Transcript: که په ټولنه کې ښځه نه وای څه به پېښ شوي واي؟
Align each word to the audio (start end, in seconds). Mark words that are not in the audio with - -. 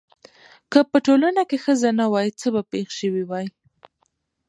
که 0.71 0.79
په 0.91 0.97
ټولنه 1.05 1.41
کې 1.49 1.57
ښځه 1.63 1.89
نه 1.99 2.05
وای 2.13 2.27
څه 2.39 2.47
به 2.53 2.61
پېښ 2.71 2.87
شوي 2.99 3.23
واي؟ 3.25 3.47